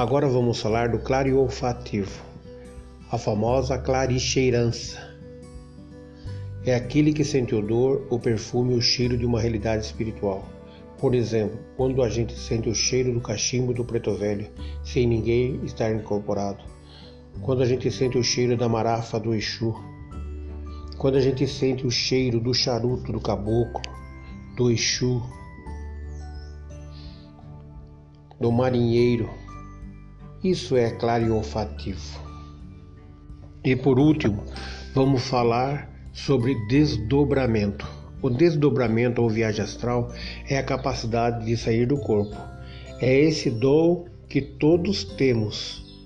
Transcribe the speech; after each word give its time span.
Agora 0.00 0.26
vamos 0.26 0.58
falar 0.58 0.88
do 0.88 0.98
clareolfativo, 0.98 2.22
a 3.12 3.18
famosa 3.18 3.76
claricheirança. 3.76 4.98
É 6.64 6.74
aquele 6.74 7.12
que 7.12 7.22
sente 7.22 7.54
o 7.54 7.58
odor, 7.58 8.06
o 8.08 8.18
perfume, 8.18 8.72
o 8.72 8.80
cheiro 8.80 9.14
de 9.14 9.26
uma 9.26 9.38
realidade 9.38 9.84
espiritual. 9.84 10.48
Por 10.96 11.14
exemplo, 11.14 11.58
quando 11.76 12.02
a 12.02 12.08
gente 12.08 12.32
sente 12.32 12.66
o 12.66 12.74
cheiro 12.74 13.12
do 13.12 13.20
cachimbo 13.20 13.74
do 13.74 13.84
preto 13.84 14.14
velho, 14.14 14.48
sem 14.82 15.06
ninguém 15.06 15.62
estar 15.66 15.92
incorporado. 15.92 16.64
Quando 17.42 17.62
a 17.62 17.66
gente 17.66 17.90
sente 17.90 18.16
o 18.16 18.24
cheiro 18.24 18.56
da 18.56 18.70
marafa 18.70 19.20
do 19.20 19.34
Exu. 19.34 19.74
Quando 20.96 21.18
a 21.18 21.20
gente 21.20 21.46
sente 21.46 21.86
o 21.86 21.90
cheiro 21.90 22.40
do 22.40 22.54
charuto 22.54 23.12
do 23.12 23.20
caboclo, 23.20 23.82
do 24.56 24.70
Exu, 24.70 25.22
do 28.40 28.50
marinheiro. 28.50 29.28
Isso 30.42 30.74
é 30.74 30.90
clareolfativo. 30.90 32.18
E 33.62 33.76
por 33.76 33.98
último, 33.98 34.42
vamos 34.94 35.26
falar 35.26 35.90
sobre 36.14 36.54
desdobramento. 36.66 37.86
O 38.22 38.30
desdobramento 38.30 39.20
ou 39.20 39.28
viagem 39.28 39.62
astral 39.62 40.10
é 40.48 40.56
a 40.56 40.62
capacidade 40.62 41.44
de 41.44 41.58
sair 41.58 41.86
do 41.86 41.98
corpo. 41.98 42.34
É 43.02 43.14
esse 43.14 43.50
dom 43.50 44.06
que 44.30 44.40
todos 44.40 45.04
temos. 45.04 46.00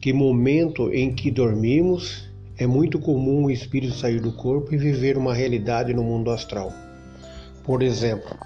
Que 0.00 0.12
momento 0.12 0.92
em 0.92 1.12
que 1.12 1.28
dormimos 1.28 2.30
é 2.56 2.68
muito 2.68 3.00
comum 3.00 3.46
o 3.46 3.50
espírito 3.50 3.94
sair 3.94 4.20
do 4.20 4.30
corpo 4.30 4.72
e 4.72 4.78
viver 4.78 5.18
uma 5.18 5.34
realidade 5.34 5.92
no 5.92 6.04
mundo 6.04 6.30
astral. 6.30 6.72
Por 7.64 7.82
exemplo, 7.82 8.38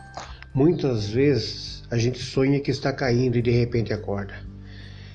muitas 0.54 1.10
vezes 1.10 1.82
a 1.90 1.98
gente 1.98 2.18
sonha 2.18 2.58
que 2.58 2.70
está 2.70 2.90
caindo 2.90 3.36
e 3.36 3.42
de 3.42 3.50
repente 3.50 3.92
acorda. 3.92 4.48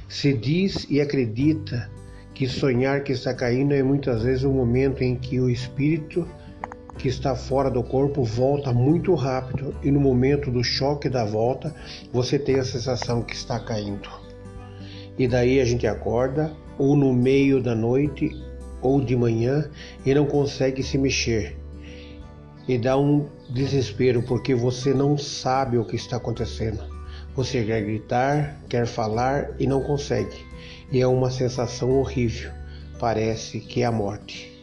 Se 0.07 0.33
diz 0.33 0.85
e 0.89 1.01
acredita 1.01 1.89
que 2.33 2.47
sonhar 2.47 3.03
que 3.03 3.13
está 3.13 3.33
caindo 3.33 3.73
é 3.73 3.81
muitas 3.81 4.23
vezes 4.23 4.43
o 4.43 4.51
momento 4.51 5.03
em 5.03 5.15
que 5.15 5.39
o 5.39 5.49
espírito 5.49 6.27
que 6.97 7.07
está 7.07 7.35
fora 7.35 7.69
do 7.69 7.83
corpo 7.83 8.23
volta 8.23 8.71
muito 8.73 9.13
rápido 9.15 9.75
e 9.83 9.91
no 9.91 9.99
momento 9.99 10.49
do 10.51 10.63
choque 10.63 11.09
da 11.09 11.25
volta 11.25 11.73
você 12.11 12.37
tem 12.37 12.59
a 12.59 12.63
sensação 12.63 13.21
que 13.21 13.33
está 13.33 13.59
caindo. 13.59 14.09
E 15.17 15.27
daí 15.27 15.59
a 15.59 15.65
gente 15.65 15.87
acorda 15.87 16.53
ou 16.77 16.95
no 16.95 17.13
meio 17.13 17.61
da 17.61 17.73
noite 17.73 18.31
ou 18.81 19.01
de 19.01 19.15
manhã 19.15 19.69
e 20.05 20.13
não 20.13 20.25
consegue 20.25 20.83
se 20.83 20.97
mexer. 20.97 21.57
E 22.67 22.77
dá 22.77 22.97
um 22.97 23.27
desespero 23.49 24.21
porque 24.23 24.53
você 24.53 24.93
não 24.93 25.17
sabe 25.17 25.77
o 25.77 25.85
que 25.85 25.95
está 25.95 26.17
acontecendo. 26.17 26.83
Você 27.35 27.63
quer 27.63 27.81
gritar, 27.81 28.61
quer 28.69 28.87
falar 28.87 29.49
e 29.59 29.67
não 29.67 29.81
consegue 29.81 30.55
e 30.91 31.01
é 31.01 31.07
uma 31.07 31.29
sensação 31.29 31.91
horrível. 31.99 32.51
Parece 32.99 33.59
que 33.59 33.81
é 33.81 33.85
a 33.85 33.91
morte. 33.91 34.54